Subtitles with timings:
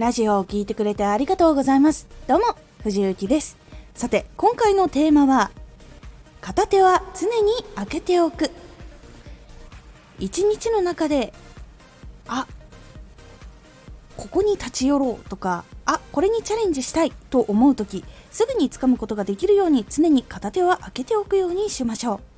[0.00, 2.08] ラジオを聴いてくれてありがとうございます。
[2.26, 3.58] どうも、藤幸です。
[3.94, 5.50] さて、今回のテーマは、
[6.40, 8.50] 片手は常に開けておく。
[10.18, 11.34] 一日の中で、
[12.26, 12.46] あ、
[14.16, 22.29] ここに立ち寄ろうとか、あ、これにチャレンジしたいと思う時、すぐに掴むことができるように常に片手は開けておくようにしましょう。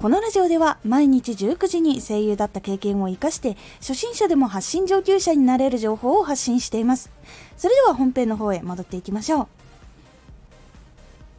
[0.00, 7.10] このラジオでは毎日19時に声優だった経験を活かして初心者でも発信上級者になれる情報を発信しています。
[7.58, 9.46] それでは本編の方へ戻っていきましょう。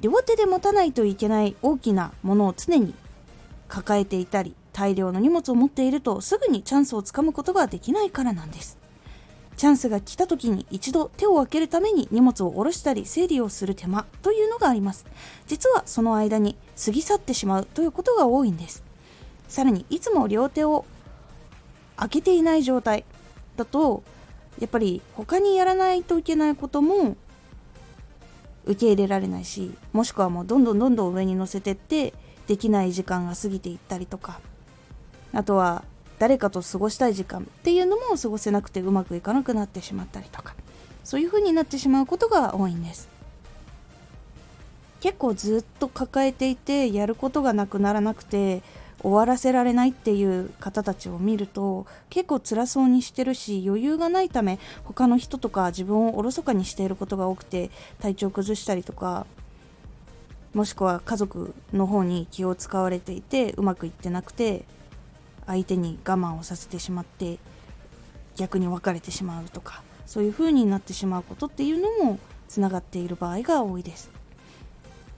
[0.02, 2.93] 両手で持たないといけない大きなものを常に
[3.67, 8.77] 抱えていたり大量の荷物を持っているとすぐにチャンスをつかむことができないからなんです。
[9.61, 15.05] チャンスが来た時に一度手を開けるために荷物を下ろしたり整理をする手間というのがあります。
[15.45, 18.83] 実はその間に過ぎ去ってしまうということが多いんです。
[19.47, 20.83] さらにいつも両手を
[21.95, 23.05] 開けていない状態
[23.55, 24.02] だと
[24.59, 27.16] やっぱり他にやらないといけないことも
[28.66, 32.16] 受け入れられないしもしくはもうどんどんどんどん上に乗せてって
[32.47, 34.39] できない時間が過ぎていったりとか。
[35.33, 35.83] あとは
[36.22, 40.53] 誰かと過ごしたい時間っていうのも過ごせなくてうまくいかなくなってしまったりとか。
[41.03, 43.09] そういう風になってしまうことが多いんです。
[44.99, 48.61] 結構ずっと抱えていてやることがなくならなくて
[49.02, 59.25] 終わらせられないっていう方たちを見ると結構辛そうにしてるし余裕がないため他の人とか自分をおろそかにしていることが多くて体調崩したりとか
[60.53, 64.66] もしくは家族の方に気を使われていてうまくいってなくて
[65.45, 67.39] 相手に我慢をさせてしまって
[68.36, 74.09] 逆に別れてしまうとかそういう風になってしまうことっていうのもつながっている場合が多いです。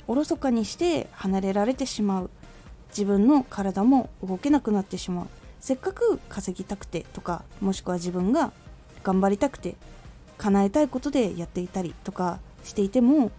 [0.08, 2.30] おろそかにして離れられてしまう。
[2.90, 5.28] 自分の体も動けなくなってしまう。
[5.60, 8.52] せっかく稼ぎたくてとかもしくは自分が
[9.02, 9.76] 頑張りたくて
[10.38, 13.31] 叶えたいことでやっていたりとかしていても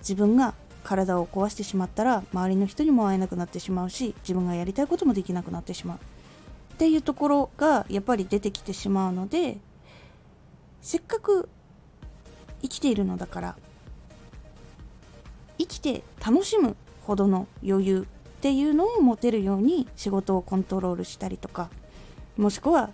[0.00, 5.98] 自分が体を壊してしまったら周りの人にも会えなくなってしまうし自分がやりたいこともできなくなってしまう。
[6.74, 9.58] っていうところがやっぱり出てきてしまうので
[10.82, 11.48] せっかく
[12.62, 13.56] 生きているのだから
[15.58, 18.06] 生きて楽しむほどの余裕
[18.38, 21.70] っていうのを持てるように仕事をコントロールしたりとか
[22.36, 22.90] もしくは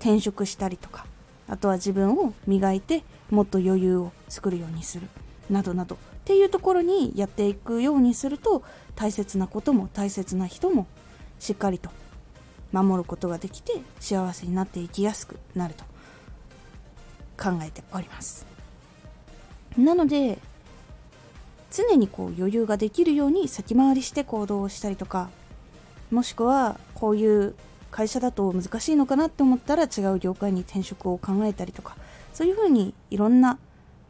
[0.00, 1.06] 転職したりとか
[1.48, 5.08] あとは自分を磨いてもっと余裕を作るようにする。
[5.50, 8.62] などなどっていうところにやっていくようにすると
[8.94, 10.86] 大切なことも大切な人も
[11.38, 11.90] しっかりと
[12.72, 15.84] 守ることができて幸せになっていきやすくなると
[17.42, 18.46] 考えております。
[19.76, 20.38] なので
[21.70, 25.30] 常にこう余裕ができるように先回りして行動をしたりとか
[26.10, 27.54] もしくはこういう
[27.90, 31.96] 会社だと難しいのかなって思ったら違う業界に転職を考えたりとか
[32.32, 33.58] そういうふうにいろんな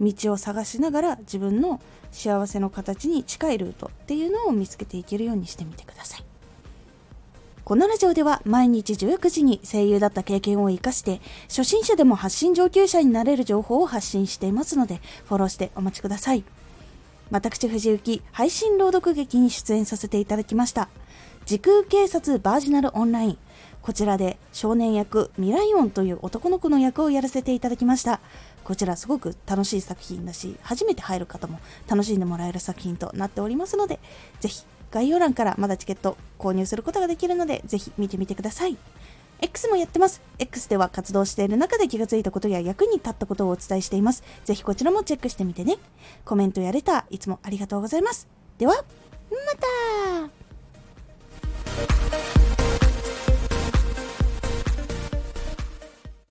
[0.00, 1.80] 道を探しながら自分の
[2.10, 6.24] 幸せの形に近いルートっていうのを見つけていけるようにしてみてください。
[7.64, 16.42] このラジオでは毎日19時に声優だった経験を活かして初心者でも発信上級者になれる情報を発信していますのでフォローしてお待ちください。
[17.30, 20.88] 私藤幸配信朗読劇に出演させていただきました。
[21.46, 23.38] 時空警察バージナルオンライン
[23.82, 28.20] こちらで少年役ミライオンという男の子の役をやらせていただきました
[28.62, 33.98] こちらすごく楽しい作品だし初めて入る方も楽しんでもらえる作品となっておりますので
[34.40, 38.76] ぜひ概要欄からまだチケット購入することができるのでぜひ見てみてください
[39.42, 40.20] X もやってます。
[40.38, 44.22] X では活動している中で気がついたことや役に立ったことをお伝えしています。
[44.44, 45.78] ぜひこちらもチェックしてみてね。
[46.24, 48.28] コメントやレター、いつもありがとうございます。
[48.58, 50.39] では、また